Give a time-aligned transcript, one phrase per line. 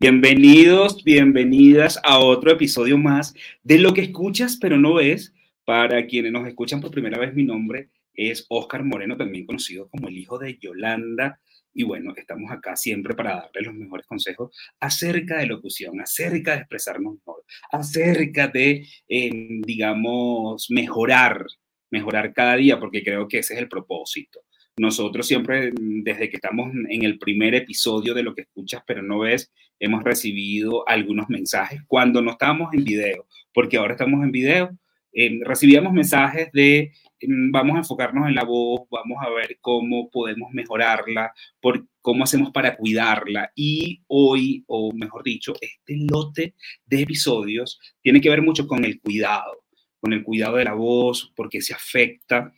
[0.00, 3.34] Bienvenidos, bienvenidas a otro episodio más
[3.64, 5.34] de Lo que escuchas pero no ves.
[5.64, 10.06] Para quienes nos escuchan por primera vez, mi nombre es Oscar Moreno, también conocido como
[10.06, 11.40] el hijo de Yolanda.
[11.74, 16.58] Y bueno, estamos acá siempre para darles los mejores consejos acerca de locución, acerca de
[16.58, 21.44] expresarnos mejor, acerca de, em, digamos, mejorar,
[21.90, 24.42] mejorar cada día, porque creo que ese es el propósito.
[24.78, 29.18] Nosotros siempre, desde que estamos en el primer episodio de lo que escuchas pero no
[29.18, 34.70] ves, hemos recibido algunos mensajes cuando no estábamos en video, porque ahora estamos en video.
[35.12, 36.92] Eh, recibíamos mensajes de
[37.22, 42.22] mm, vamos a enfocarnos en la voz, vamos a ver cómo podemos mejorarla, por, cómo
[42.24, 43.50] hacemos para cuidarla.
[43.56, 46.54] Y hoy, o mejor dicho, este lote
[46.86, 49.64] de episodios tiene que ver mucho con el cuidado,
[49.98, 52.52] con el cuidado de la voz, porque se afecta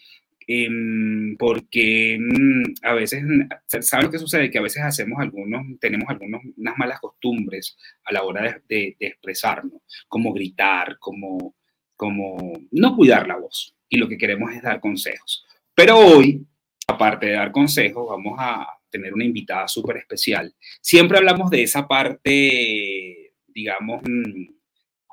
[0.53, 3.23] Em, porque mm, a veces,
[3.69, 4.51] ¿sabes lo que sucede?
[4.51, 6.43] Que a veces hacemos algunos, tenemos algunas
[6.77, 11.55] malas costumbres a la hora de, expresarnos, como gritar, como,
[11.95, 13.77] como no cuidar la voz.
[13.89, 15.47] Y lo que queremos es dar consejos.
[15.73, 16.45] Pero hoy,
[16.89, 20.53] aparte de dar consejos, vamos a tener una invitada súper especial.
[20.81, 24.47] Siempre hablamos de esa parte, digamos, mm,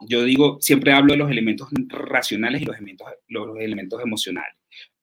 [0.09, 4.56] yo digo, siempre hablo de los elementos racionales y los elementos, los elementos emocionales.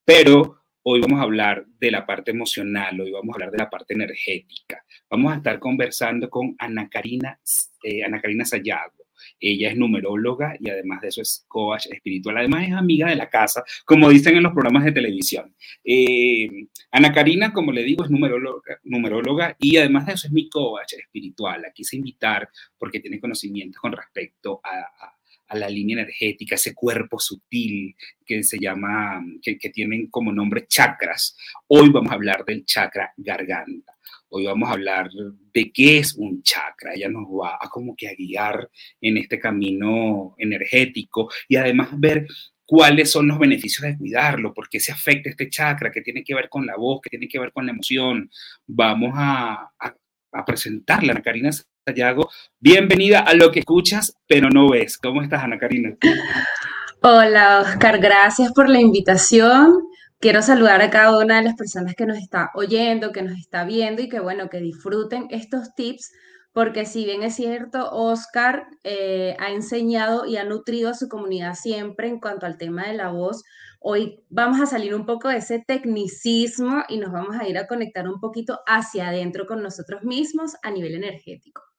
[0.04, 3.70] Pero hoy vamos a hablar de la parte emocional, hoy vamos a hablar de la
[3.70, 4.84] parte energética.
[5.08, 7.40] Vamos a estar conversando con Ana Karina,
[7.82, 9.04] eh, Ana Karina Sayago.
[9.40, 12.36] Ella es numeróloga y además de eso es coach espiritual.
[12.36, 15.54] Además es amiga de la casa, como dicen en los programas de televisión.
[15.82, 16.50] Eh,
[16.90, 20.92] Ana Karina, como le digo, es numeróloga, numeróloga y además de eso es mi coach
[20.98, 21.62] espiritual.
[21.62, 25.13] La quise invitar porque tiene conocimientos con respecto a a
[25.52, 31.36] la línea energética, ese cuerpo sutil que se llama, que, tienen como nombre chakras.
[31.68, 33.92] Hoy vamos a hablar del chakra garganta.
[34.28, 35.10] Hoy vamos a hablar
[35.52, 36.94] de qué es un chakra.
[36.94, 38.68] Ella nos va a como que a guiar
[39.00, 42.26] en este camino energético y además ver
[42.64, 46.34] cuáles son los beneficios de cuidarlo, por qué se afecta este chakra, qué tiene que
[46.34, 48.30] ver con la voz, qué tiene que ver con la emoción.
[48.66, 49.94] Vamos a, a,
[50.32, 51.50] a presentarla, Karina
[51.86, 52.30] Sayago.
[52.60, 54.96] Bienvenida a lo que escuchas, pero no ves.
[54.96, 55.94] ¿Cómo estás, Ana Karina?
[57.02, 57.98] Hola, Oscar.
[57.98, 59.86] Gracias por la invitación.
[60.18, 63.64] Quiero saludar a cada una de las personas que nos está oyendo, que nos está
[63.64, 66.10] viendo y que, bueno, que disfruten estos tips,
[66.54, 71.54] porque si bien es cierto, Oscar eh, ha enseñado y ha nutrido a su comunidad
[71.54, 73.44] siempre en cuanto al tema de la voz,
[73.80, 77.66] hoy vamos a salir un poco de ese tecnicismo y nos vamos a ir a
[77.66, 81.73] conectar un poquito hacia adentro con nosotros mismos a nivel energético.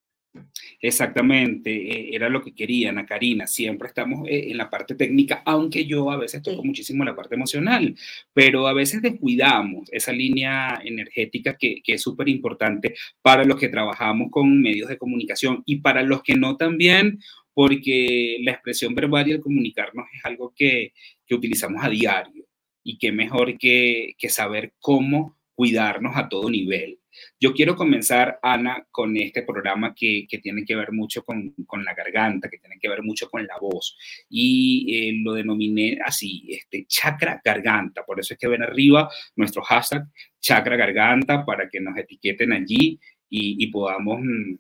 [0.82, 3.48] Exactamente, eh, era lo que quería Ana Karina.
[3.48, 7.36] Siempre estamos eh, en la parte técnica, aunque yo a veces toco muchísimo la parte
[7.36, 7.96] emocional,
[8.34, 13.70] pero a veces descuidamos esa línea energética que, que es súper importante para los que
[13.70, 17.20] trabajamos con medios de comunicación y para los que no también,
[17.54, 20.94] porque la expresión verbal y el comunicarnos es algo que,
[21.26, 22.46] que utilizamos a diario
[22.84, 27.00] y qué mejor que, que saber cómo cuidarnos a todo nivel.
[27.40, 31.84] Yo quiero comenzar, Ana, con este programa que, que tiene que ver mucho con, con,
[31.84, 33.98] la garganta, que tiene que ver mucho con la voz.
[34.30, 38.04] Y eh, lo denominé así, este, chakra garganta.
[38.04, 40.06] Por eso es que ven arriba nuestro hashtag
[40.40, 43.00] chakra garganta para que nos etiqueten allí
[43.30, 44.56] y, y podamos mm,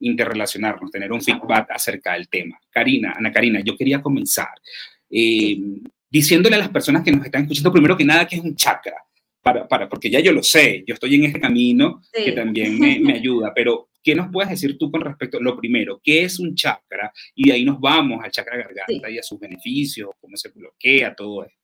[0.00, 2.58] interrelacionarnos, tener un feedback acerca del tema.
[2.70, 4.52] Karina, Ana Karina, yo quería comenzar
[5.08, 5.58] eh,
[6.10, 8.96] diciéndole a las personas que nos están escuchando primero que nada que es un chakra
[9.42, 12.24] para, para, porque ya yo lo sé, yo estoy en este camino sí.
[12.24, 16.00] que también me, me, ayuda, pero ¿qué nos puedes decir tú con respecto, lo primero,
[16.02, 17.12] qué es un chakra?
[17.34, 19.14] Y de ahí nos vamos al chakra garganta sí.
[19.14, 21.58] y a sus beneficios, cómo se bloquea todo esto.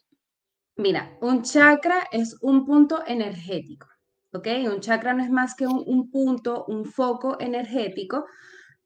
[0.76, 3.88] Mira, un chakra es un punto energético,
[4.32, 4.46] ¿ok?
[4.72, 8.26] Un chakra no es más que un, un punto, un foco energético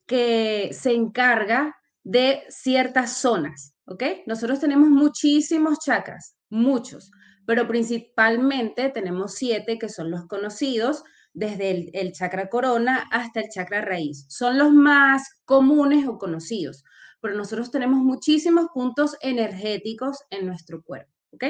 [0.07, 4.03] que se encarga de ciertas zonas, ¿ok?
[4.27, 7.11] Nosotros tenemos muchísimos chakras, muchos
[7.47, 11.03] pero principalmente tenemos siete que son los conocidos,
[11.35, 14.27] desde el, chakra corona hasta el chakra raíz.
[14.29, 16.85] Son los más comunes o conocidos,
[17.21, 21.45] pero nosotros tenemos muchísimos puntos energéticos en nuestro cuerpo, ¿ok?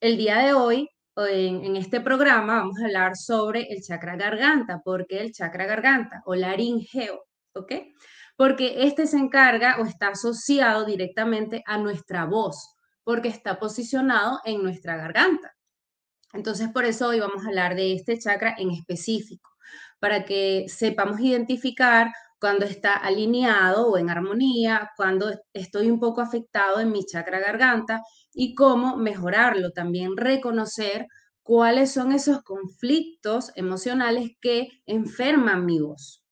[0.00, 4.80] El día de hoy, en, en este programa, vamos a hablar sobre el chakra garganta,
[4.82, 7.24] porque el chakra garganta o laringeo,
[7.54, 7.72] ¿ok?
[8.36, 12.73] Porque este se encarga o está asociado directamente a nuestra voz,
[13.04, 15.54] porque está posicionado en nuestra garganta.
[16.32, 19.50] Entonces, por eso hoy vamos a hablar de este chakra en específico,
[20.00, 26.80] para que sepamos identificar cuando está alineado o en armonía, cuando estoy un poco afectado
[26.80, 28.02] en mi chakra garganta
[28.34, 29.70] y cómo mejorarlo.
[29.70, 31.06] También reconocer
[31.42, 36.22] cuáles son esos conflictos emocionales que enferman mi voz.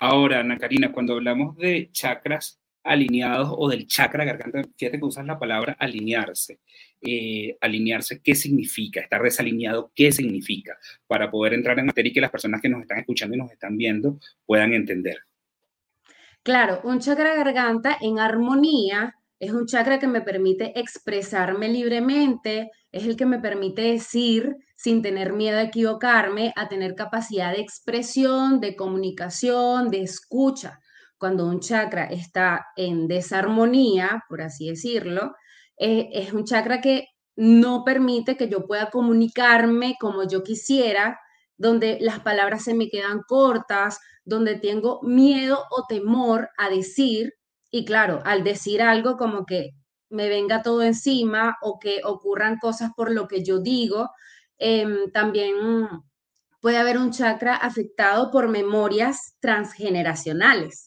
[0.00, 5.26] Ahora, Ana Karina, cuando hablamos de chakras alineados o del chakra garganta, fíjate que usas
[5.26, 6.60] la palabra alinearse.
[7.02, 9.00] Eh, alinearse, ¿qué significa?
[9.00, 10.78] Estar desalineado, ¿qué significa?
[11.06, 13.52] Para poder entrar en materia y que las personas que nos están escuchando y nos
[13.52, 15.18] están viendo puedan entender.
[16.42, 23.04] Claro, un chakra garganta en armonía es un chakra que me permite expresarme libremente, es
[23.04, 28.60] el que me permite decir sin tener miedo a equivocarme, a tener capacidad de expresión,
[28.60, 30.80] de comunicación, de escucha.
[31.18, 35.34] Cuando un chakra está en desarmonía, por así decirlo,
[35.78, 41.18] eh, es un chakra que no permite que yo pueda comunicarme como yo quisiera,
[41.58, 47.34] donde las palabras se me quedan cortas, donde tengo miedo o temor a decir,
[47.70, 49.70] y claro, al decir algo como que
[50.10, 54.10] me venga todo encima o que ocurran cosas por lo que yo digo,
[54.58, 55.54] em, también
[56.60, 60.85] puede haber un chakra afectado por memorias transgeneracionales,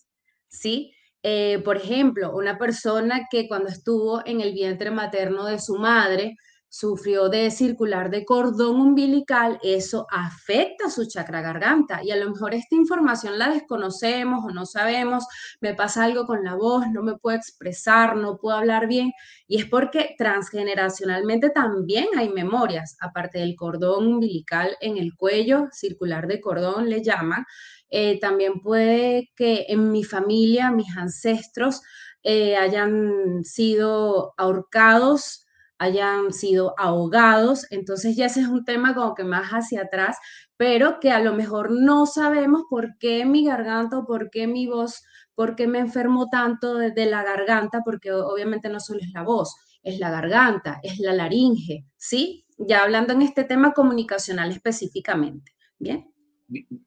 [0.49, 0.93] ¿sí?
[1.23, 6.35] Eh, por ejemplo, una persona que cuando estuvo en el vientre materno de su madre,
[6.69, 12.01] sufrió de circular de cordón umbilical, eso afecta su chakra garganta.
[12.03, 15.25] Y a lo mejor esta información la desconocemos o no sabemos,
[15.61, 19.11] me pasa algo con la voz, no me puedo expresar, no puedo hablar bien
[19.47, 26.27] y es porque transgeneracionalmente también hay memorias, aparte del cordón umbilical en el cuello, circular
[26.27, 27.45] de cordón le llaman,
[27.89, 31.81] eh, también puede que en mi familia, mis ancestros
[32.23, 35.45] eh, hayan sido ahorcados,
[35.79, 40.17] hayan sido ahogados, entonces ya ese es un tema como que más hacia atrás,
[40.57, 45.03] pero que a lo mejor no sabemos por qué mi garganta por qué mi voz,
[45.33, 49.55] por qué me enfermo tanto de, la garganta, porque obviamente no solo es la voz,
[49.81, 52.45] es la garganta, es la laringe, ¿sí?
[52.57, 56.13] Ya hablando en este tema comunicacional específicamente, ¿bien?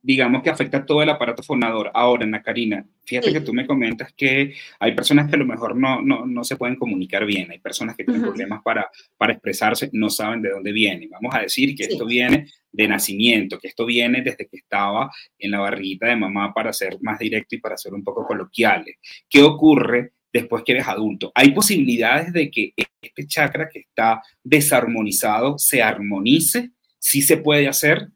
[0.03, 1.91] Digamos que afecta todo el aparato fonador.
[1.95, 5.77] Ahora, Ana Karina, fíjate que tú me comentas que hay personas que a lo mejor
[5.77, 9.91] no, no, no se pueden comunicar bien, hay personas que tienen problemas para, para expresarse,
[9.93, 11.09] no saben de dónde viene.
[11.09, 15.51] Vamos a decir que esto viene de nacimiento, que esto viene desde que estaba en
[15.51, 18.97] la barriguita de mamá para ser más directo y para ser un poco coloquiales.
[19.29, 21.31] ¿Qué ocurre después que eres adulto?
[21.35, 28.09] Hay posibilidades de que este chakra que está desarmonizado se armonice, sí se puede hacer,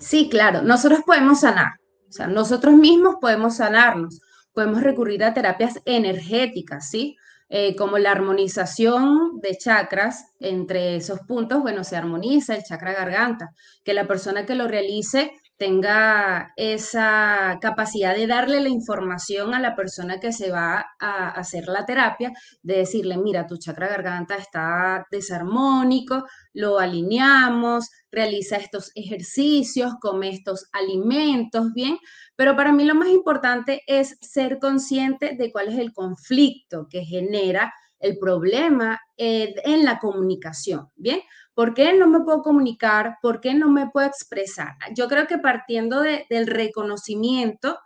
[0.00, 1.72] Sí, claro, nosotros podemos sanar,
[2.08, 4.20] o sea, nosotros mismos podemos sanarnos,
[4.54, 7.16] podemos recurrir a terapias energéticas, ¿sí?
[7.50, 13.50] Eh, como la armonización de chakras entre esos puntos, bueno, se armoniza el chakra garganta,
[13.84, 19.76] que la persona que lo realice tenga esa capacidad de darle la información a la
[19.76, 25.06] persona que se va a hacer la terapia, de decirle, mira, tu chakra garganta está
[25.10, 26.24] desarmónico,
[26.54, 31.98] lo alineamos, realiza estos ejercicios, come estos alimentos, ¿bien?
[32.36, 37.04] Pero para mí lo más importante es ser consciente de cuál es el conflicto que
[37.04, 41.20] genera el problema eh, en la comunicación, ¿bien?
[41.60, 43.18] ¿Por qué no me puedo comunicar?
[43.20, 44.76] ¿Por qué no me puedo expresar?
[44.96, 47.78] Yo creo que partiendo del reconocimiento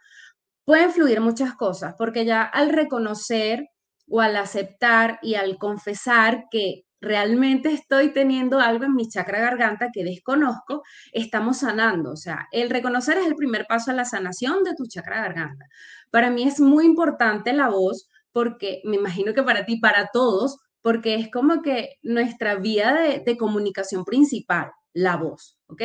[0.65, 3.67] pueden fluir muchas cosas, porque ya al reconocer
[4.09, 9.89] o al aceptar y al confesar que realmente estoy teniendo algo en mi chakra garganta
[9.93, 12.13] que desconozco, estamos sanando.
[12.13, 15.67] O sea, el reconocer es el primer paso a la sanación de tu chakra garganta.
[16.13, 20.59] Para mí es muy importante la voz porque me imagino que para ti, para todos,
[20.85, 22.93] porque es como que nuestra vía
[23.25, 25.81] de, comunicación principal, la voz, ¿ok?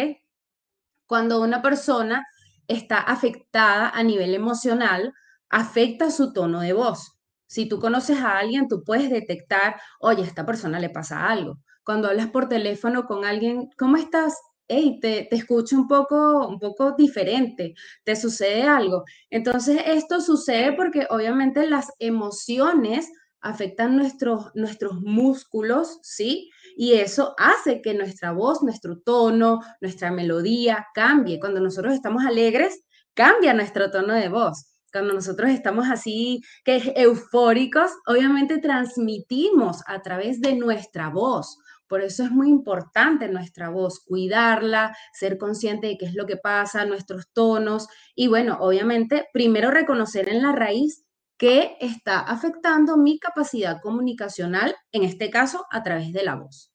[1.08, 2.28] Cuando una persona
[2.68, 5.14] está afectada a nivel emocional,
[5.50, 7.18] afecta su tono de voz.
[7.48, 11.62] Si tú conoces a alguien, tú puedes detectar, oye, a esta persona le pasa algo.
[11.86, 14.38] Cuando hablas por teléfono con alguien, ¿cómo estás?
[14.68, 19.04] hey, te, te, escucho un poco, un poco diferente, te sucede algo.
[19.32, 23.10] Entonces, esto sucede porque obviamente las emociones
[23.42, 26.50] afectan nuestros, nuestros músculos, ¿sí?
[26.76, 31.40] Y eso hace que nuestra voz, nuestro tono, nuestra melodía cambie.
[31.40, 34.66] Cuando nosotros estamos alegres, cambia nuestro tono de voz.
[34.92, 41.60] Cuando nosotros estamos así, que eufóricos, obviamente transmitimos a través de nuestra voz.
[41.88, 46.38] Por eso es muy importante nuestra voz, cuidarla, ser consciente de qué es lo que
[46.38, 51.04] pasa, nuestros tonos y bueno, obviamente primero reconocer en la raíz
[51.40, 56.72] qué está afectando mi capacidad comunicacional, en este caso a través de la voz.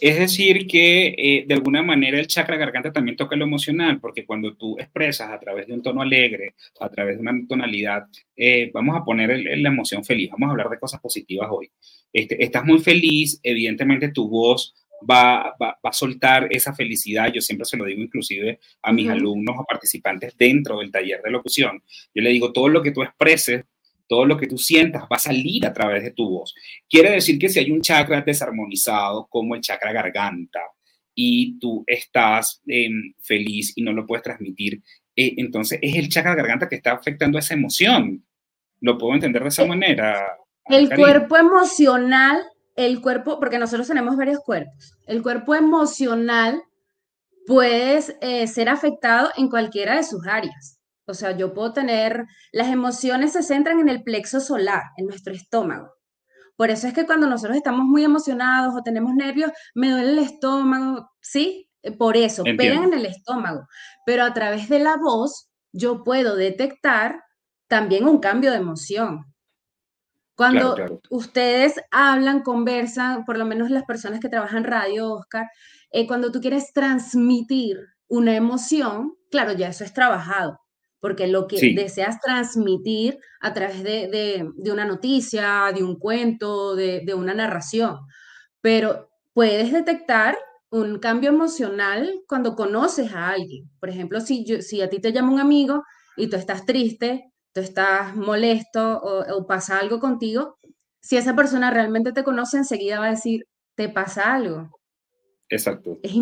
[0.00, 4.26] Es decir, que eh, de alguna manera el chakra garganta también toca lo emocional, porque
[4.26, 8.70] cuando tú expresas a través de un tono alegre, a través de una tonalidad, eh,
[8.74, 11.70] vamos a poner la emoción feliz, vamos a hablar de cosas positivas hoy.
[12.12, 14.74] Este, estás muy feliz, evidentemente tu voz
[15.08, 17.32] va, va, a soltar esa felicidad.
[17.32, 21.30] Yo siempre se lo digo inclusive a mis alumnos o participantes dentro del taller de
[21.30, 21.82] locución.
[22.14, 23.64] Yo le digo, todo lo que tú expreses,
[24.06, 26.54] todo lo que tú sientas va a salir a través de tu voz.
[26.88, 30.60] Quiere decir que si hay un chakra desarmonizado como el chakra garganta
[31.14, 34.82] y tú estás em, feliz y no lo puedes transmitir,
[35.16, 38.24] eh, entonces es el chakra garganta que está afectando esa emoción.
[38.80, 40.38] ¿Lo puedo entender de esa eh, manera?
[40.66, 42.42] El cuerpo emocional,
[42.74, 46.62] el cuerpo, porque nosotros tenemos varios cuerpos, el cuerpo emocional
[47.46, 50.78] puede eh, ser afectado en cualquiera de sus áreas.
[51.06, 55.34] O sea, yo puedo tener, las emociones se centran en el plexo solar, en nuestro
[55.34, 55.92] estómago.
[56.56, 60.18] Por eso es que cuando nosotros estamos muy emocionados o tenemos nervios, me duele el
[60.20, 61.68] estómago, ¿sí?
[61.98, 63.66] Por eso, pegan en el estómago.
[64.06, 67.20] Pero a través de la voz, yo puedo detectar
[67.66, 69.31] también un cambio de emoción.
[70.34, 75.50] Cuando ustedes hablan, conversan, por lo menos las personas que trabajan radio, Oscar,
[75.90, 80.58] eh, cuando tú quieres transmitir una emoción, claro, ya eso es trabajado,
[81.00, 87.34] porque lo que deseas transmitir a través de, una noticia, de un cuento, de, una
[87.34, 87.98] narración,
[88.60, 90.38] pero puedes detectar
[90.70, 93.70] un cambio emocional cuando conoces a alguien.
[93.80, 95.82] Por ejemplo, si, si a ti te llama un amigo
[96.16, 100.56] y tú estás triste, tú estás molesto o, pasa algo contigo,
[101.00, 104.70] si esa persona realmente te conoce, enseguida va a decir, te pasa algo.
[105.48, 105.98] Exacto.
[106.02, 106.12] Es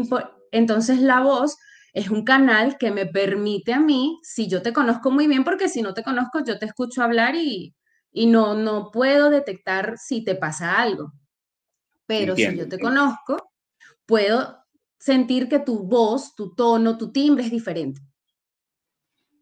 [0.53, 1.57] Entonces la voz
[1.93, 5.69] es un canal que me permite a mí, si yo te conozco muy bien, porque
[5.69, 7.75] si no te conozco, yo te escucho hablar y,
[8.13, 11.13] y no, no puedo detectar si te pasa algo.
[12.07, 13.53] Pero si yo te conozco,
[14.05, 14.59] puedo
[14.99, 18.01] sentir que tu voz, tu tono, tu timbre es diferente.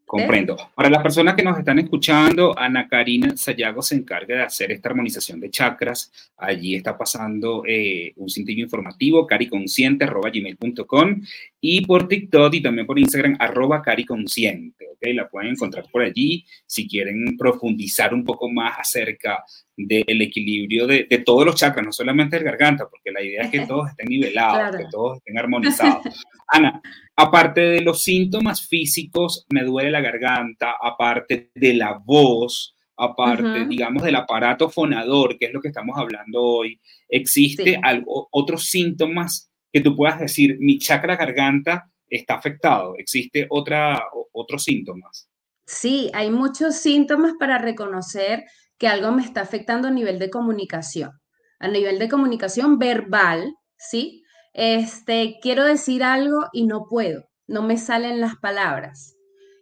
[0.08, 0.56] Comprendo.
[0.74, 4.88] Para las personas que nos están escuchando, Ana Karina Sayago se encarga de hacer esta
[4.88, 6.10] armonización de chakras.
[6.38, 11.20] Allí está pasando eh, un cintillo informativo, cariconsciente.gmail.com
[11.60, 14.86] y por TikTok y también por Instagram, arroba cariconsciente.
[14.94, 15.12] ¿okay?
[15.12, 19.44] La pueden encontrar por allí si quieren profundizar un poco más acerca
[19.78, 23.60] del equilibrio de, todos los chakras, no solamente el garganta, porque la idea es que
[23.66, 26.24] todos estén nivelados, que todos estén armonizados.
[26.48, 26.80] Ana,
[27.14, 34.02] aparte de los síntomas físicos, me duele la garganta, aparte de la voz, aparte, digamos,
[34.02, 39.80] del aparato fonador, que es lo que estamos hablando hoy, ¿existe algo, otros síntomas que
[39.80, 42.94] tú puedas decir, mi chakra garganta está afectado?
[42.98, 45.28] ¿Existe otra, otros síntomas?
[45.66, 48.44] Sí, hay muchos síntomas para reconocer
[48.78, 51.12] que algo me está afectando a nivel de comunicación,
[51.58, 54.22] a nivel de comunicación verbal, ¿sí?
[54.54, 59.16] Este, quiero decir algo y no puedo, no me salen las palabras.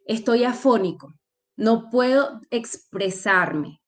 [0.07, 1.15] Estoy afónico,
[1.57, 3.81] no puedo expresarme,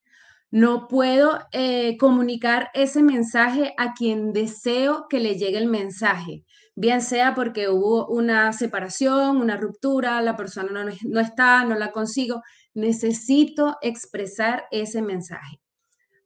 [0.51, 6.45] no puedo eh, comunicar ese mensaje a quien deseo que le llegue el mensaje,
[6.75, 11.93] bien sea porque hubo una separación, una ruptura, la persona no, no está, no la
[11.93, 12.43] consigo,
[12.79, 15.61] necesito expresar ese mensaje.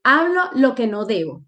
[0.05, 1.35] Hablo lo que no debo.
[1.35, 1.45] O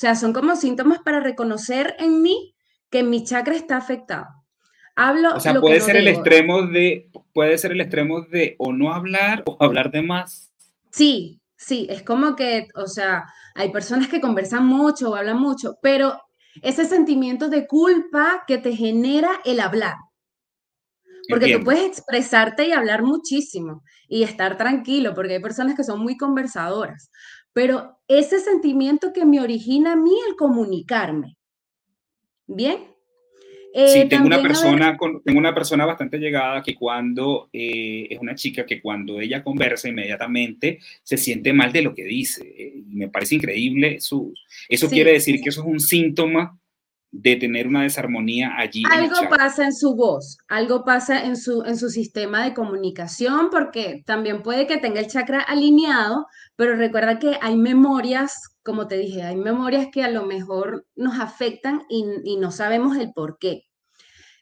[0.00, 2.54] sea, son como síntomas para reconocer en mí
[2.90, 4.26] que mi chakra está afectado.
[4.96, 8.92] Hablo o sea, puede ser el extremo de puede ser el extremo de o no
[8.92, 10.52] hablar o hablar de más.
[10.90, 15.78] Sí, sí, es como que, o sea, hay personas que conversan mucho o hablan mucho,
[15.82, 16.20] pero
[16.62, 19.94] ese sentimiento de culpa que te genera el hablar.
[21.28, 26.00] Porque tú puedes expresarte y hablar muchísimo y estar tranquilo, porque hay personas que son
[26.00, 27.10] muy conversadoras,
[27.52, 31.36] pero ese sentimiento que me origina a mí el comunicarme.
[32.46, 32.78] ¿Bien?
[33.74, 38.34] sí, eh, tengo una, persona, tengo una persona bastante llegada que cuando eh, es una
[38.34, 42.54] chica que cuando ella conversa inmediatamente se siente mal de lo que dice.
[42.56, 43.96] Eh, me parece increíble.
[43.96, 44.32] Eso,
[44.68, 46.58] eso quiere decir que eso es un síntoma
[47.10, 48.82] de tener una desarmonía allí.
[48.90, 54.02] Algo pasa en su voz, algo pasa en su, en su sistema de comunicación, porque
[54.04, 59.22] también puede que tenga el chakra alineado, pero recuerda que hay memorias, como te dije,
[59.22, 63.64] hay memorias que a lo mejor nos afectan y, no sabemos el por qué.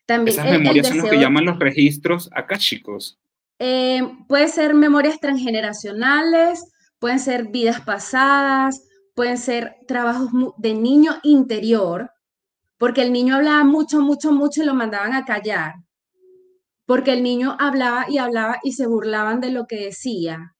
[0.04, 3.18] También Esas memorias son lo que llaman los registros akáshicos.
[3.58, 8.82] Eh, puede ser memorias transgeneracionales, pueden ser vidas pasadas,
[9.14, 12.10] pueden ser trabajos de niño interior,
[12.78, 15.74] porque el niño hablaba mucho, mucho, mucho y lo mandaban a callar,
[16.84, 20.54] porque el niño hablaba y hablaba y se burlaban de lo que decía.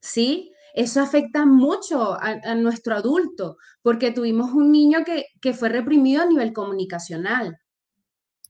[0.00, 0.52] ¿Sí?
[0.74, 6.26] Eso afecta mucho a, nuestro adulto, porque tuvimos un niño que, que, fue reprimido a
[6.26, 7.58] nivel comunicacional.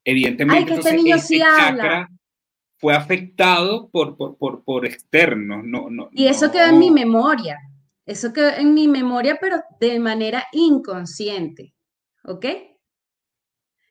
[0.04, 2.08] Evidentemente, Ay, este niño sí habla.
[2.76, 5.64] fue afectado por, por, por, por externos.
[5.64, 7.58] No, no, y eso quedó en mi memoria.
[8.06, 11.74] Eso quedó en mi memoria, pero de manera inconsciente.
[12.24, 12.46] ¿Ok?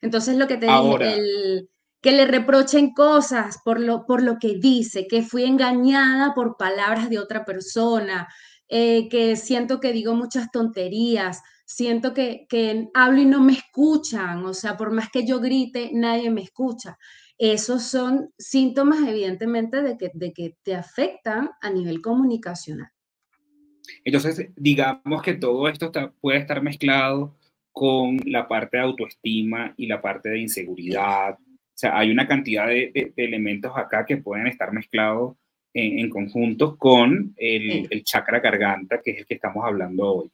[0.02, 1.70] Entonces lo que te dije, el,
[2.02, 7.10] que le reprochen cosas por lo, por lo que dice, que fui engañada por palabras
[7.10, 8.28] de otra persona,
[8.68, 14.44] eh, que siento que digo muchas tonterías, siento que, que hablo y no me escuchan,
[14.46, 16.98] o sea, por más que yo grite, nadie me escucha.
[17.38, 22.90] Esos son síntomas, evidentemente, de que, de que te afectan a nivel comunicacional.
[24.04, 27.36] Entonces, digamos que todo esto puede estar mezclado
[27.72, 31.38] con la parte de autoestima y la parte de inseguridad.
[31.40, 35.36] O sea, hay una cantidad de, elementos acá que pueden estar mezclados
[35.74, 40.32] en, conjunto con el, el, chakra garganta, que es el que estamos hablando hoy.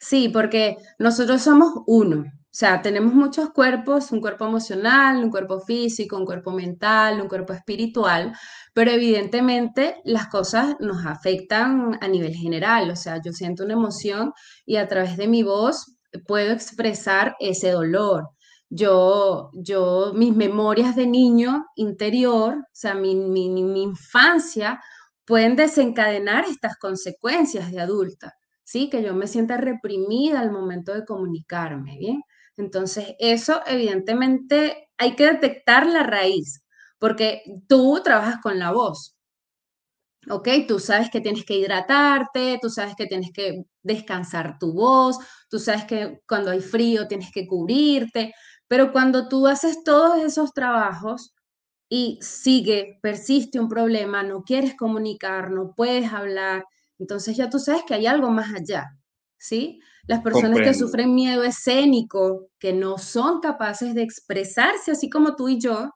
[0.00, 2.24] Sí, porque nosotros somos uno.
[2.54, 7.26] O sea, tenemos muchos cuerpos, un cuerpo emocional, un cuerpo físico, un cuerpo mental, un
[7.26, 8.32] cuerpo espiritual,
[8.72, 12.90] pero evidentemente las cosas nos afectan a nivel general.
[12.90, 14.32] O sea, yo siento una emoción
[14.64, 18.28] y a través de mi voz puedo expresar ese dolor.
[18.70, 24.80] Yo, yo, mis memorias de niño interior, o sea, mi, mi, mi infancia,
[25.24, 28.90] pueden desencadenar estas consecuencias de adulta, ¿sí?
[28.90, 32.22] Que yo me sienta reprimida al momento de comunicarme, ¿bien?
[32.56, 36.62] Entonces, eso evidentemente hay que detectar la raíz,
[36.98, 39.13] porque tú trabajas con la voz.
[40.30, 40.48] ¿Ok?
[40.66, 45.58] Tú sabes que tienes que hidratarte, tú sabes que tienes que descansar tu voz, tú
[45.58, 48.34] sabes que cuando hay frío tienes que cubrirte,
[48.68, 51.34] pero cuando tú haces todos esos trabajos
[51.88, 56.64] y sigue, persiste un problema, no quieres comunicar, no puedes hablar,
[56.98, 58.86] entonces ya tú sabes que hay algo más allá,
[59.38, 59.80] ¿sí?
[60.06, 65.48] Las personas que sufren miedo escénico, que no son capaces de expresarse así como tú
[65.48, 65.90] y yo,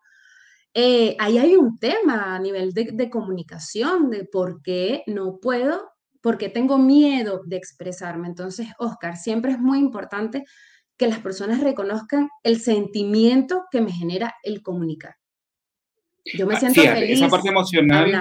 [0.74, 6.38] eh, ahí hay un tema a nivel de, comunicación, de por qué no puedo, por
[6.38, 8.28] qué tengo miedo de expresarme.
[8.28, 10.44] Entonces, Oscar, siempre es muy importante
[10.96, 15.14] que las personas reconozcan el sentimiento que me genera el comunicar.
[16.36, 18.12] Yo me ah, siento feliz esa parte emocional,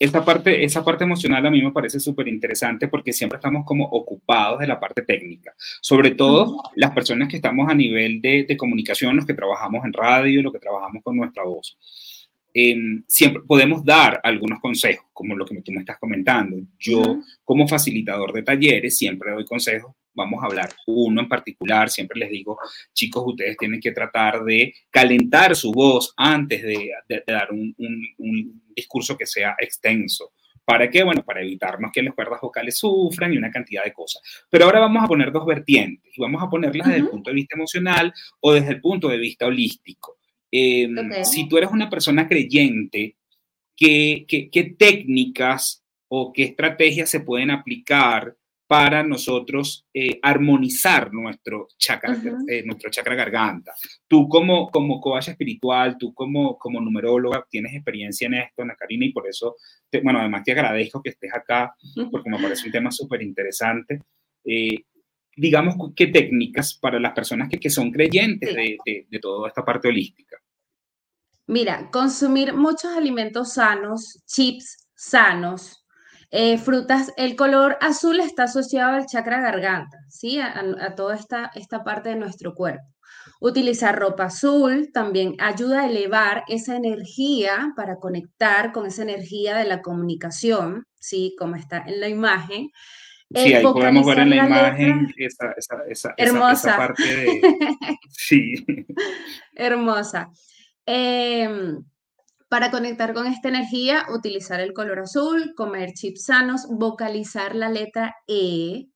[0.00, 3.84] esa parte, esa parte emocional a mí me parece súper interesante porque siempre estamos como
[3.84, 8.56] ocupados de la parte técnica, sobre todo las personas que estamos a nivel de, de,
[8.56, 11.76] comunicación, los que trabajamos en radio, los que trabajamos con nuestra voz.
[12.52, 16.56] Em, siempre podemos dar algunos consejos, como lo que tú me estás comentando.
[16.78, 19.94] Yo, como facilitador de talleres, siempre doy consejos.
[20.14, 21.88] Vamos a hablar uno en particular.
[21.88, 22.58] Siempre les digo,
[22.92, 26.92] chicos, ustedes tienen que tratar de calentar su voz antes de,
[27.26, 27.74] dar un,
[28.18, 30.32] un, discurso que sea extenso.
[30.64, 31.02] ¿Para qué?
[31.02, 34.22] Bueno, para evitarnos que las cuerdas vocales sufran y una cantidad de cosas.
[34.48, 37.34] Pero ahora vamos a poner dos vertientes y vamos a ponerlas desde el punto de
[37.34, 40.18] vista emocional o desde el punto de vista holístico.
[40.50, 43.16] Em, si tú eres una persona creyente,
[43.76, 48.36] ¿qué, qué, técnicas o qué estrategias se pueden aplicar
[48.70, 53.74] para nosotros eh, armonizar nuestro chakra, eh, nuestro chakra garganta?
[54.06, 59.06] Tú como, como coach espiritual, tú como, como numeróloga, tienes experiencia en esto, Ana Karina,
[59.06, 59.56] y por eso,
[60.04, 61.74] bueno, además te agradezco que estés acá,
[62.12, 64.02] porque me parece un tema súper interesante.
[64.44, 64.84] Eh,
[65.34, 68.78] digamos, qué técnicas para las personas que, que son creyentes de,
[69.10, 70.36] de, toda esta parte holística?
[71.48, 75.79] Mira, consumir muchos alimentos sanos, chips sanos,
[76.32, 80.38] eh, frutas, el color azul está asociado al chakra garganta, ¿sí?
[80.38, 82.86] A, toda esta, esta parte de nuestro cuerpo.
[83.40, 89.64] Utilizar ropa azul también ayuda a elevar esa energía para conectar con esa energía de
[89.64, 91.34] la comunicación, ¿sí?
[91.38, 92.70] Como está en la imagen.
[93.34, 95.52] Sí, ahí podemos ver en la, imagen esa,
[95.88, 96.76] esa, Hermosa.
[96.76, 97.40] parte de...
[98.10, 98.54] Sí.
[99.54, 100.30] Hermosa.
[100.86, 101.82] Em,
[102.50, 108.16] para conectar con esta energía, utilizar el color azul, comer chips sanos, vocalizar la letra
[108.26, 108.88] E.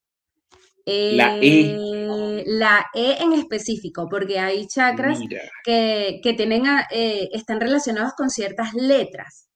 [0.85, 2.43] la E.
[2.47, 5.21] La E en específico, porque hay chakras
[5.65, 9.49] que, tienen eh, están relacionados con ciertas letras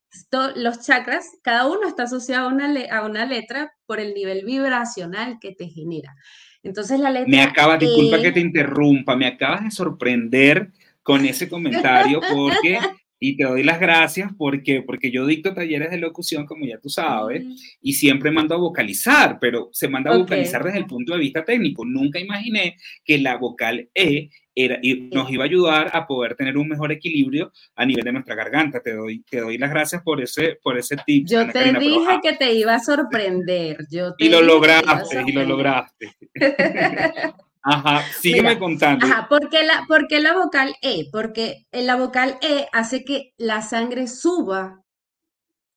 [0.55, 5.37] los chakras, cada uno está asociado a una, a una letra por el nivel vibracional
[5.39, 6.15] que te genera.
[6.63, 7.27] Entonces la letra.
[7.29, 10.71] Me acaba, disculpa e que te interrumpa, me acabas de sorprender
[11.03, 12.79] con ese comentario porque
[13.19, 16.89] y te doy las gracias porque, porque yo dicto talleres de locución, como ya tú
[16.89, 17.43] sabes,
[17.81, 21.43] y siempre mando a vocalizar, pero se manda a vocalizar desde el punto de vista
[21.43, 21.83] técnico.
[21.85, 26.57] Nunca imaginé que la vocal E era, y nos iba a ayudar a poder tener
[26.57, 28.81] un mejor equilibrio a nivel de nuestra garganta.
[28.81, 31.27] Te doy, te doy las gracias por ese, por ese tip.
[31.27, 33.85] Yo te dije que te iba a sorprender.
[33.89, 36.13] Yo y lo lograste, y lo lograste.
[37.61, 39.05] Ajá, sígueme contando.
[39.05, 41.09] Ajá, ¿por qué, la, ¿por la vocal E?
[41.11, 44.81] Porque la vocal E hace que la sangre suba,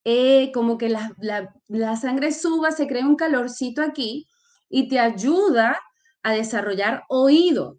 [0.05, 4.29] e, como que la, la, sangre suba, se crea un calorcito aquí
[4.69, 5.81] y te ayuda
[6.23, 7.79] a desarrollar oído.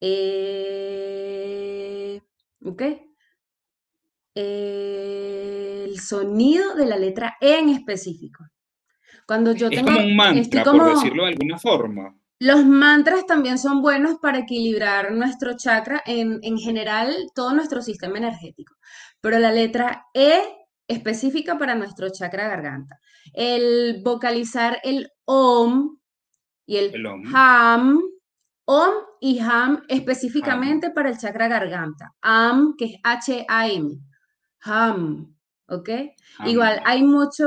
[0.00, 1.00] Eh,
[2.64, 2.82] ¿Ok?
[4.36, 8.44] el sonido de la letra E en específico.
[9.26, 12.14] Cuando yo Es tengo, como un mantra, por decirlo de alguna forma.
[12.44, 18.18] Los mantras también son buenos para equilibrar nuestro chakra, en, en general, todo nuestro sistema
[18.18, 18.74] energético.
[19.22, 20.42] Pero la letra E
[20.86, 23.00] específica para nuestro chakra garganta.
[23.32, 25.96] El vocalizar el OM
[26.66, 28.02] y el El om, HAM,
[28.66, 32.14] OM y HAM ham, específicamente para el chakra garganta.
[32.20, 34.00] AM, que es H-A-M.
[34.60, 35.33] HAM,
[35.68, 35.88] ¿ok?
[36.46, 36.82] Igual ham.
[36.84, 37.46] hay mucho,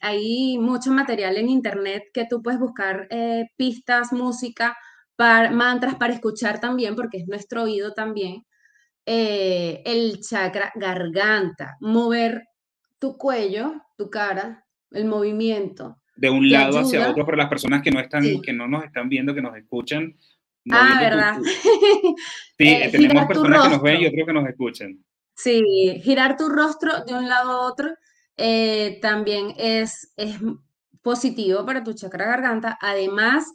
[0.00, 4.76] hay mucho material en internet que tú puedes buscar eh, pistas, música,
[5.16, 8.44] para, mantras para escuchar también, porque es nuestro oído también.
[9.04, 12.44] Eh, el chakra garganta, mover
[12.98, 17.90] tu cuello, tu cara, el movimiento, De un lado hacia otro, para las personas que
[17.90, 18.40] no están, Sí.
[18.42, 20.14] que no nos están viendo, que nos escuchan,
[20.70, 21.34] Ah, tu, ¿verdad?
[21.38, 21.42] tu-
[22.58, 25.04] Sí, Eh, tenemos personas que nos ven y otros que nos escuchan.
[25.42, 27.90] Sí, girar tu rostro de un lado a otro
[28.36, 30.36] eh, también es, es
[31.02, 33.46] positivo para tu chakra garganta, además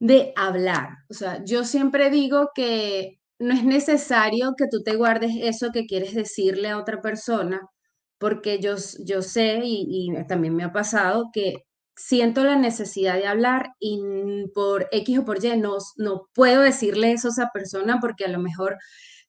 [0.00, 0.90] de hablar.
[1.10, 5.86] O sea, yo siempre digo que no es necesario que tú te guardes eso que
[5.86, 7.60] quieres decirle a otra persona,
[8.18, 11.54] porque yo, yo sé y, y también me ha pasado que
[11.96, 14.00] siento la necesidad de hablar y
[14.54, 18.28] por X o por Y no, no puedo decirle eso a esa persona porque a
[18.28, 18.76] lo mejor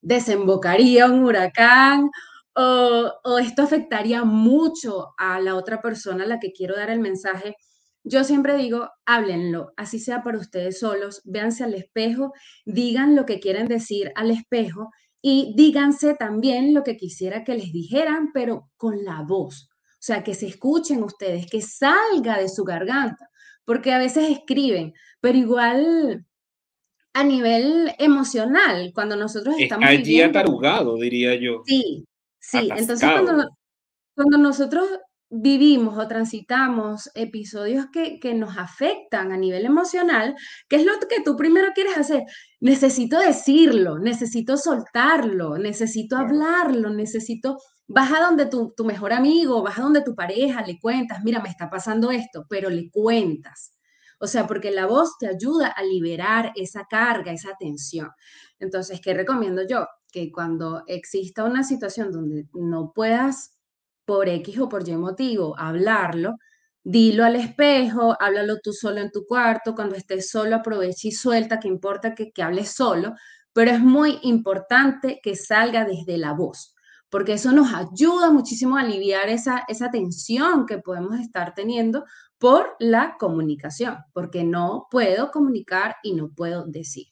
[0.01, 2.09] desembocaría un huracán
[2.55, 6.99] o, o esto afectaría mucho a la otra persona a la que quiero dar el
[6.99, 7.55] mensaje.
[8.03, 12.33] Yo siempre digo, háblenlo, así sea para ustedes solos, véanse al espejo,
[12.65, 14.89] digan lo que quieren decir al espejo
[15.21, 19.69] y díganse también lo que quisiera que les dijeran, pero con la voz.
[19.71, 23.29] O sea, que se escuchen ustedes, que salga de su garganta,
[23.65, 26.25] porque a veces escriben, pero igual
[27.13, 32.06] a nivel emocional, cuando nosotros estamos allí viviendo, atarugado, diría yo, sí,
[32.39, 32.69] sí.
[32.76, 33.10] Entonces,
[34.15, 34.88] cuando, nosotros
[35.30, 40.36] vivimos o transitamos episodios que, que nos afectan a nivel emocional,
[40.67, 42.24] ¿qué es lo que tú primero quieres hacer?
[42.60, 47.58] Necesito decirlo, necesito soltarlo, necesito hablarlo, necesito...
[47.93, 51.41] Vas a donde tu, tu mejor amigo, vas a donde tu pareja, le cuentas, mira,
[51.41, 53.74] me está pasando esto, pero le cuentas.
[54.21, 58.10] O sea, porque la voz te ayuda a liberar esa carga, esa tensión.
[58.60, 59.88] Entonces, ¿qué recomiendo yo?
[60.12, 63.57] Que cuando exista una situación donde no puedas
[64.05, 66.36] por X o por Y motivo, hablarlo,
[66.84, 71.60] dilo al espejo, háblalo tú solo en tu cuarto, cuando estés solo aprovecha y suelta,
[71.60, 73.13] que importa que, que hables solo,
[73.53, 76.75] pero es muy importante que salga desde la voz,
[77.10, 82.05] porque eso nos ayuda muchísimo a aliviar esa, esa tensión que podemos estar teniendo
[82.41, 87.06] por la comunicación, porque no puedo comunicar y no puedo decir.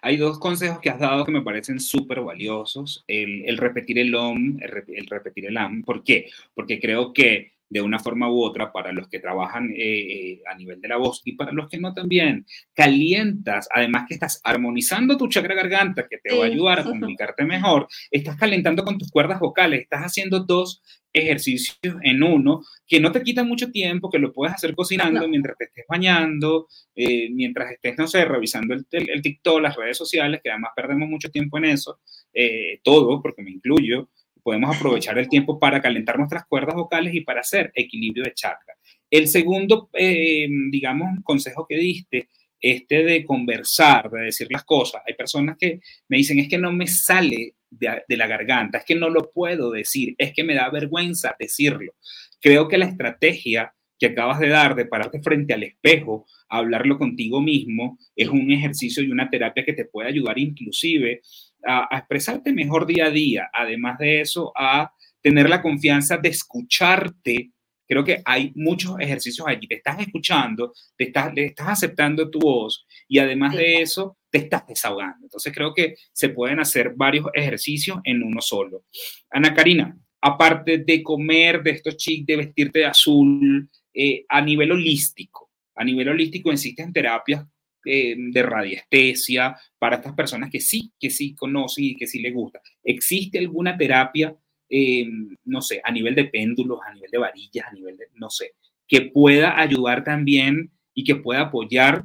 [0.00, 3.04] Hay dos consejos que has dado que me parecen súper valiosos.
[3.06, 5.82] El, el repetir el OM, el, el repetir el AM.
[5.84, 6.30] ¿Por qué?
[6.54, 10.54] Porque creo que de una forma u otra, para los que trabajan eh, eh, a
[10.54, 15.16] nivel de la voz y para los que no también, calientas, además que estás armonizando
[15.16, 19.10] tu chakra garganta, que te va a ayudar a comunicarte mejor, estás calentando con tus
[19.10, 20.82] cuerdas vocales, estás haciendo dos
[21.18, 25.28] ejercicios en uno que no te quitan mucho tiempo, que lo puedes hacer cocinando no,
[25.28, 29.76] mientras te estés bañando, eh, mientras estés, no sé, revisando el, el, el, TikTok, las
[29.76, 32.00] redes sociales, que además perdemos mucho tiempo en eso,
[32.32, 34.10] eh, todo, porque me incluyo,
[34.42, 38.74] podemos aprovechar el tiempo para calentar nuestras cuerdas vocales y para hacer equilibrio de chakra.
[39.10, 42.28] El segundo, eh, digamos, consejo que diste,
[42.60, 45.02] este de conversar, de decir las cosas.
[45.06, 48.84] Hay personas que me dicen, es que no me sale de, de, la garganta, es
[48.84, 51.94] que no lo puedo decir, es que me da vergüenza decirlo.
[52.40, 56.98] Creo que la estrategia que acabas de dar de pararte frente al espejo, a hablarlo
[56.98, 61.22] contigo mismo, es un ejercicio y una terapia que te puede ayudar inclusive
[61.64, 63.48] a, a, expresarte mejor día a día.
[63.52, 67.50] Además de eso, a tener la confianza de escucharte.
[67.88, 69.66] Creo que hay muchos ejercicios allí.
[69.66, 73.58] Te estás escuchando, te estás, le estás aceptando tu voz y además sí.
[73.58, 75.26] de eso, estás desahogando.
[75.26, 78.84] Entonces creo que se pueden hacer varios ejercicios en uno solo.
[79.30, 84.72] Ana Karina, aparte de comer, de estos chics, de vestirte de azul, eh, a nivel
[84.72, 87.46] holístico, a nivel holístico existen terapias
[87.84, 92.34] eh, de radiestesia para estas personas que sí, que sí conocen y que sí les
[92.34, 92.60] gusta.
[92.82, 94.34] ¿Existe alguna terapia,
[94.68, 95.06] eh,
[95.44, 98.54] no sé, a nivel de péndulos, a nivel de varillas, a nivel de, no sé,
[98.88, 102.04] que pueda ayudar también y que pueda apoyar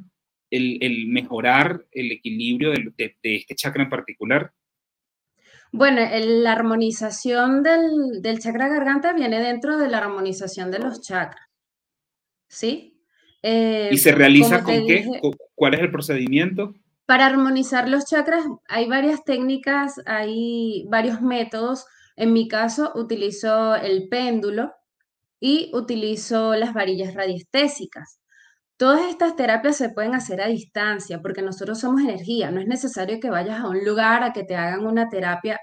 [0.52, 4.54] el, el mejorar el equilibrio de, de, de, este chakra en particular?
[5.72, 11.02] Bueno, el, la armonización del, del chakra garganta viene dentro de la armonización de los
[11.02, 11.48] chakras.
[12.48, 13.02] ¿Sí?
[13.42, 14.98] Eh, ¿Y se realiza con qué?
[14.98, 15.22] Dije,
[15.56, 16.76] ¿Cuál es el procedimiento?
[17.06, 21.86] Para armonizar los chakras hay varias técnicas, hay varios métodos.
[22.16, 24.74] En mi caso utilizo el péndulo
[25.40, 28.21] y utilizo las varillas radiestésicas.
[28.82, 32.50] Todas estas terapias se pueden hacer a distancia porque nosotros somos energía.
[32.50, 35.60] No es necesario que vayas a un lugar a que te hagan una terapia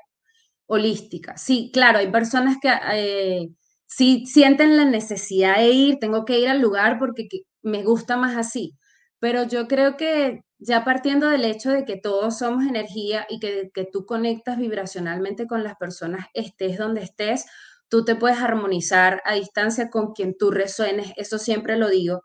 [0.66, 1.37] holística.
[1.37, 3.48] Sí, claro, hay personas que eh,
[3.87, 7.26] sí sienten la necesidad de ir, tengo que ir al lugar porque
[7.61, 8.76] me gusta más así.
[9.18, 13.70] Pero yo creo que ya partiendo del hecho de que todos somos energía y que,
[13.74, 17.46] que tú conectas vibracionalmente con las personas, estés donde estés,
[17.88, 22.22] tú te puedes armonizar a distancia con quien tú resuenes, eso siempre lo digo,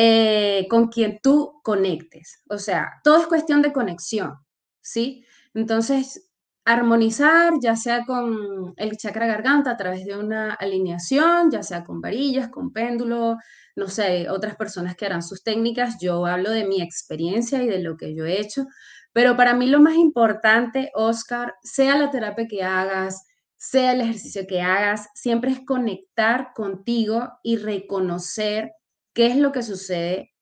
[0.00, 2.44] eh, con quien tú conectes.
[2.48, 4.36] O sea, todo es cuestión de conexión,
[4.80, 5.24] ¿sí?
[5.54, 6.30] Entonces,
[6.64, 12.00] armonizar, ya sea con el chakra garganta a través de una alineación, ya sea con
[12.00, 13.38] varillas, con péndulo,
[13.74, 15.96] no sé, otras personas que harán sus técnicas.
[16.00, 18.66] Yo hablo de mi experiencia y de lo que yo he hecho,
[19.12, 24.46] pero para mí lo más importante, Oscar, sea la terapia que hagas, sea el ejercicio
[24.46, 28.70] que hagas, siempre es conectar contigo y reconocer
[29.18, 30.32] qué es lo que sucede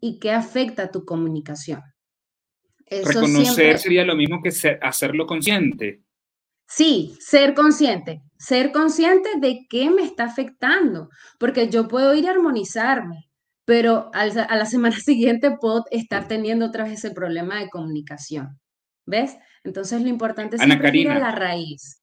[0.00, 1.82] y qué afecta tu comunicación.
[2.90, 4.48] Reconocer sería lo mismo que
[4.80, 6.04] hacerlo consciente.
[6.66, 12.30] Sí, ser consciente, ser consciente de qué me está afectando, porque yo puedo ir a
[12.30, 13.28] armonizarme,
[13.66, 18.58] pero a la semana siguiente puedo estar teniendo otra vez ese problema de comunicación.
[19.04, 19.36] ¿Ves?
[19.64, 20.62] Entonces lo importante es
[20.94, 22.02] ir a la raíz.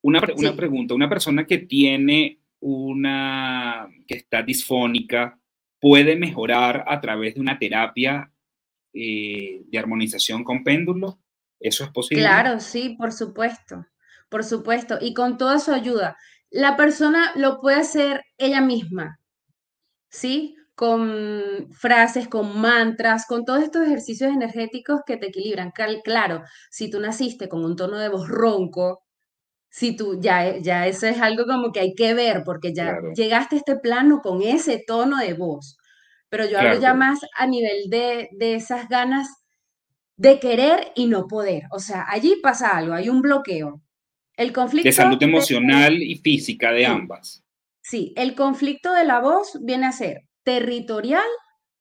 [0.00, 5.38] Una, pregunta, una persona que tiene una, que está disfónica,
[5.78, 8.32] puede mejorar a través de una terapia
[8.94, 11.20] eh, de armonización con péndulo?
[11.60, 12.22] ¿Eso es posible?
[12.22, 13.84] Claro, sí, por supuesto,
[14.30, 16.16] por supuesto, y con toda su ayuda.
[16.50, 19.20] La persona lo puede hacer ella misma,
[20.08, 20.56] ¿sí?
[20.74, 25.70] Con frases, con mantras, con todos estos ejercicios energéticos que te equilibran.
[26.02, 29.03] Claro, si tú naciste con un tono de voz ronco,
[29.74, 33.56] si tú ya, ya eso es algo como que hay que ver, porque ya llegaste
[33.56, 35.76] a este plano con ese tono de voz.
[36.28, 39.26] Pero yo hablo ya más a nivel de, de esas ganas
[40.16, 41.64] de querer y no poder.
[41.72, 43.82] O sea, allí pasa algo, hay un bloqueo.
[44.36, 44.86] El conflicto...
[44.86, 47.44] De salud emocional y física de ambas.
[47.82, 51.26] Sí, el conflicto de la voz viene a ser territorial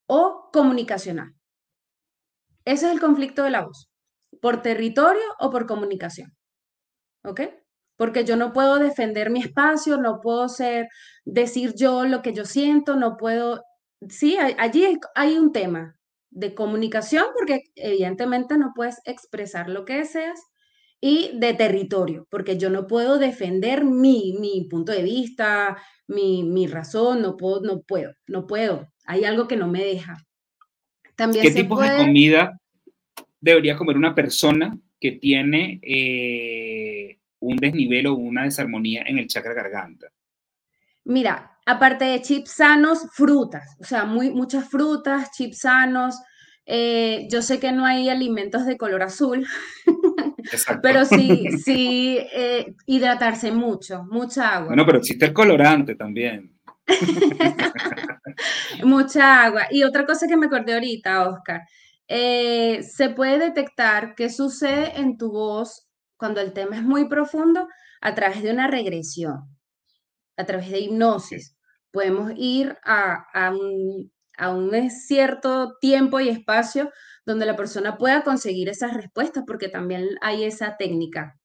[0.08, 1.36] o comunicacional.
[2.66, 3.88] Ese es el conflicto de la voz,
[4.42, 6.36] por territorio o por comunicación.
[7.24, 7.42] ¿Ok?
[8.04, 10.90] Porque yo no puedo defender mi espacio, no puedo ser,
[11.24, 13.64] decir yo lo que yo siento, no puedo,
[14.10, 15.98] sí, allí hay un tema
[16.30, 20.38] de comunicación, porque evidentemente no puedes expresar lo que deseas,
[21.00, 26.68] y de territorio, porque yo no puedo defender mi, mi punto de vista, mi, mi,
[26.68, 30.18] razón, no puedo, no puedo, no puedo, hay algo que no me deja.
[31.16, 32.60] También ¿Qué tipo de comida
[33.40, 35.80] debería comer una persona que tiene...
[35.82, 40.08] Eh, un desnivel o una desarmonía en el chakra garganta?
[41.06, 46.16] Mira, aparte de chips sanos, frutas, o sea, muy, muchas frutas, chips sanos.
[46.66, 49.46] Eh, yo sé que no hay alimentos de color azul,
[50.82, 54.68] pero sí, sí, eh, hidratarse mucho, mucha agua.
[54.68, 56.58] Bueno, pero existe el colorante también.
[58.84, 59.68] mucha agua.
[59.72, 61.64] Y otra cosa que me acordé ahorita, Oscar,
[62.08, 65.90] eh, se puede detectar qué sucede en tu voz
[66.24, 67.68] cuando el tema es muy profundo,
[68.00, 69.42] a través de una regresión,
[70.38, 71.58] a través de hipnosis.
[71.92, 74.10] Podemos ir a, un,
[74.90, 76.90] cierto tiempo y espacio
[77.26, 81.38] donde la persona pueda conseguir esas respuestas, porque también hay esa técnica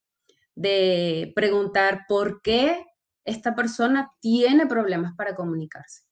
[0.54, 2.84] de preguntar por qué
[3.24, 6.02] esta persona tiene problemas para comunicarse.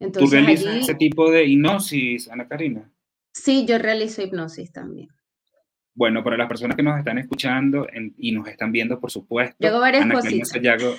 [0.00, 2.92] Entonces, ¿Tú realizas ese tipo de hipnosis, Ana Karina?
[3.32, 5.10] Sí, yo realizo hipnosis también.
[5.96, 7.86] Bueno, para las personas que nos están escuchando
[8.18, 9.56] y nos están viendo, por supuesto.
[9.58, 10.20] Yo Ana.
[10.44, 10.94] Sayago,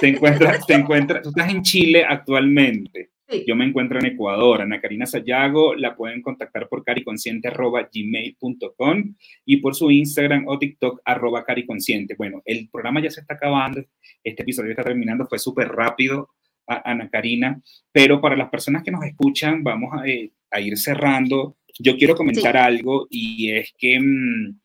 [0.00, 3.12] te encuentras, te encuentras, tú estás en Chile actualmente.
[3.46, 4.60] Yo me encuentro en Ecuador.
[4.60, 11.44] Ana Karina Sayago la pueden contactar por cariconsciente.gmail.com y por su Instagram o TikTok arroba
[11.44, 12.16] cariconsciente.
[12.18, 13.84] Bueno, el programa ya se está acabando.
[14.24, 15.28] Este episodio está terminando.
[15.28, 16.30] Fue súper rápido,
[16.66, 17.62] Ana Karina.
[17.92, 22.14] Pero para las personas que nos escuchan, vamos a, eh, a ir cerrando yo quiero
[22.14, 24.60] comentar algo y es que mm,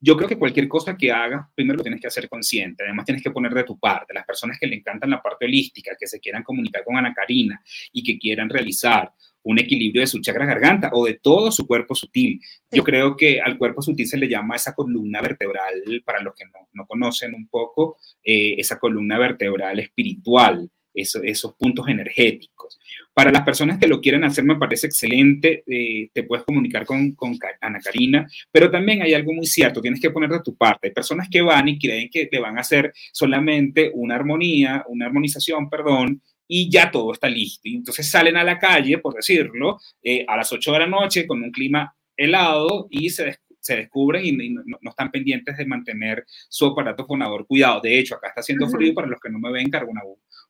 [0.00, 3.22] yo creo que cualquier cosa que hagas, primero lo tienes que hacer consciente, además tienes
[3.22, 4.12] que poner de tu parte.
[4.12, 7.62] Las personas que le encantan la parte holística, que se quieran comunicar con Ana Karina
[7.90, 9.10] y que quieran realizar
[9.44, 12.38] un equilibrio de su chakra garganta o de todo su cuerpo sutil.
[12.70, 16.44] Yo creo que al cuerpo sutil se le llama esa columna vertebral, para los que
[16.72, 22.78] no, conocen un poco, eh, esa columna vertebral espiritual esos puntos energéticos.
[23.12, 27.12] Para las personas que lo quieren hacer, me parece excelente, eh, te puedes comunicar con,
[27.12, 30.88] con, Ana Karina, pero también hay algo muy cierto, tienes que poner de tu parte.
[30.88, 35.06] Hay personas que van y creen que te van a hacer solamente una armonía, una
[35.06, 37.68] armonización, perdón, y ya todo está listo.
[37.68, 41.26] Y entonces salen a la calle, por decirlo, eh, a las 8 de la noche
[41.26, 46.66] con un clima helado y se, se descubren y, no, están pendientes de mantener su
[46.66, 47.80] aparato fonador cuidado.
[47.80, 49.92] De hecho, acá está haciendo frío, para los que no me ven, cargo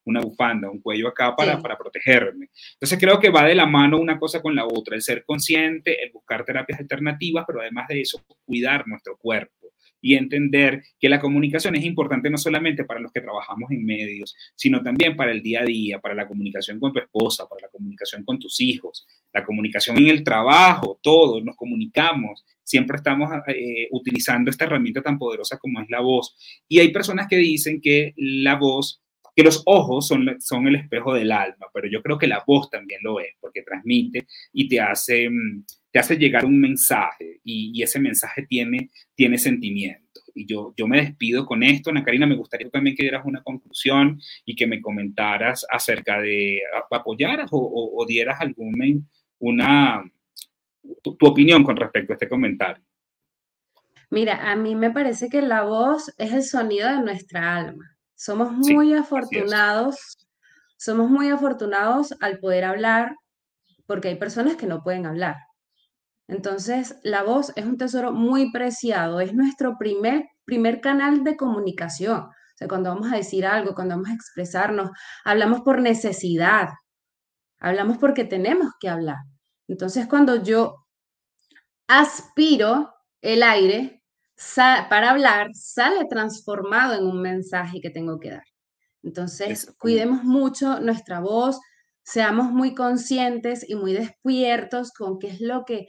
[0.05, 2.49] una, bufanda, un cuello acá para, para protegerme.
[2.75, 6.03] Entonces creo que va de la mano una cosa con la otra, el ser consciente,
[6.03, 9.65] el buscar terapias alternativas, pero además de eso, cuidar nuestro cuerpo
[10.05, 14.37] y entender que la comunicación es importante no solamente para los que trabajamos en medios,
[14.55, 17.69] sino también para el día a día, para la comunicación con tu esposa, para la
[17.69, 23.89] comunicación con tus hijos, la comunicación en el trabajo, todos nos comunicamos, siempre estamos eh,
[23.93, 26.37] utilizando esta herramienta tan poderosa como es la voz.
[26.69, 29.03] Y hay personas que dicen que la voz
[29.35, 32.71] que los ojos son, son el espejo del alma, pero yo creo que la voz
[32.71, 37.83] también lo es, porque transmite y te hace, mm, te hace llegar un mensaje y,
[37.83, 40.21] ese mensaje tiene, tiene sentimiento.
[40.35, 41.91] Y yo, yo me despido con esto.
[41.91, 46.61] Ana Karina, me gustaría también que dieras una conclusión y que me comentaras acerca de,
[46.91, 48.87] apoyaras o, dieras alguna,
[49.39, 50.05] una,
[51.03, 52.83] tu opinión con respecto a este comentario.
[54.11, 57.94] Mira, a mí me parece que la voz es el sonido de nuestra alma.
[58.15, 59.97] Somos muy afortunados,
[60.77, 63.17] somos muy afortunados al poder hablar
[63.87, 65.37] porque hay personas que no pueden hablar.
[66.27, 72.21] Entonces, la voz es un tesoro muy preciado, es nuestro primer, primer canal de comunicación.
[72.21, 74.91] O sea, cuando vamos a decir algo, cuando vamos a expresarnos,
[75.25, 76.69] hablamos por necesidad,
[77.59, 79.19] hablamos porque tenemos que hablar.
[79.69, 80.87] Entonces, cuando yo
[81.89, 84.04] aspiro el aire,
[84.89, 88.45] para hablar sale transformado en un mensaje que tengo que dar.
[89.03, 91.61] Entonces, cuidemos mucho nuestra voz,
[92.03, 95.89] seamos muy conscientes y muy despiertos con qué es lo que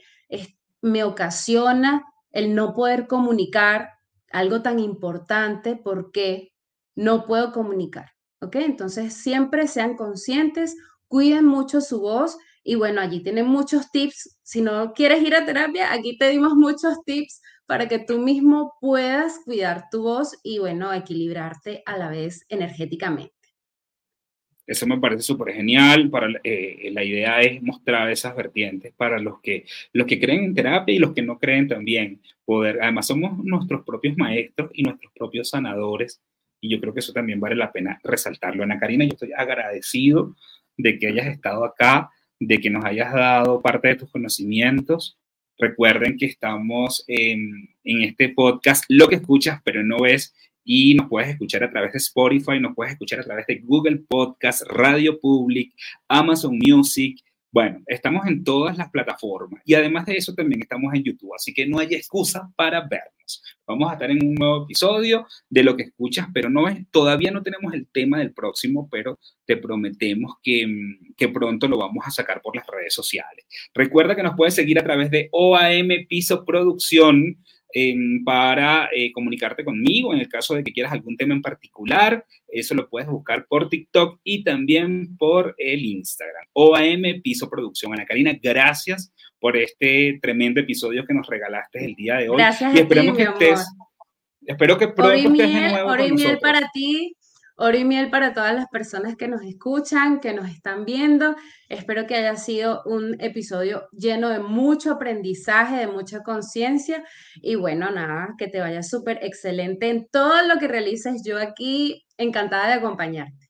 [0.82, 3.90] me ocasiona el no poder comunicar
[4.30, 6.52] algo tan importante porque
[6.94, 8.12] no puedo comunicar.
[8.40, 8.56] ¿Ok?
[8.56, 10.76] Entonces, siempre sean conscientes,
[11.08, 14.38] cuiden mucho su voz y bueno, allí tienen muchos tips.
[14.42, 18.74] Si no quieres ir a terapia, aquí te dimos muchos tips para que tú mismo
[18.80, 23.32] puedas cuidar tu voz y, bueno, equilibrarte a la vez energéticamente.
[24.66, 26.10] Eso me parece súper genial.
[26.10, 30.54] Para, eh, la idea es mostrar esas vertientes para los que, los que creen en
[30.54, 32.20] terapia y los que no creen también.
[32.44, 36.20] Poder, además, somos nuestros propios maestros y nuestros propios sanadores.
[36.60, 38.64] Y yo creo que eso también vale la pena resaltarlo.
[38.64, 40.34] Ana Karina, yo estoy agradecido
[40.76, 45.18] de que hayas estado acá, de que nos hayas dado parte de tus conocimientos.
[45.58, 51.30] Recuerden que estamos en, este podcast, lo que escuchas pero no ves, y nos puedes
[51.30, 55.72] escuchar a través de Spotify, nos puedes escuchar a través de Google Podcast, Radio Public,
[56.08, 57.20] Amazon Music,
[57.56, 61.54] bueno, estamos en todas las plataformas y además de eso también estamos en YouTube, así
[61.54, 63.42] que no hay excusa para vernos.
[63.66, 67.30] Vamos a estar en un nuevo episodio de lo que escuchas, pero no es, todavía
[67.30, 70.66] no tenemos el tema del próximo, pero te prometemos que,
[71.16, 73.46] que pronto lo vamos a sacar por las redes sociales.
[73.72, 77.38] Recuerda que nos puedes seguir a través de OAM Piso Producción
[78.24, 82.24] para eh, comunicarte conmigo en el caso de que quieras algún tema en particular.
[82.48, 86.44] Eso lo puedes buscar por TikTok y también por el Instagram.
[86.52, 87.92] OAM Piso Producción.
[87.92, 92.38] Ana Karina, gracias por este tremendo episodio que nos regalaste el día de hoy.
[92.38, 93.66] Gracias y esperemos que estés.
[94.46, 95.90] Espero que pronto estés de nuevo.
[95.90, 97.15] Oro y miel para ti
[97.58, 101.36] Oro y miel para todas las personas que nos escuchan, que nos están viendo.
[101.70, 107.02] Espero que haya sido un episodio lleno de mucho aprendizaje, de mucha conciencia.
[107.36, 111.22] Y bueno, nada, que te vaya súper excelente en todo lo que realices.
[111.24, 113.46] Yo aquí encantada de acompañarte.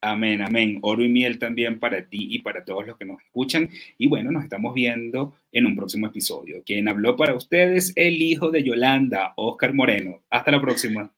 [0.00, 0.80] Amén, amén.
[0.82, 3.70] Oro y miel también para ti y para todos los que nos escuchan.
[3.96, 6.62] Y bueno, nos estamos viendo en un próximo episodio.
[6.66, 10.20] Quien habló para ustedes, el hijo de Yolanda, Oscar Moreno.
[10.28, 11.10] Hasta la próxima.